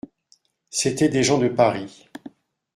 [0.71, 2.09] C'étaient des gens de Paris.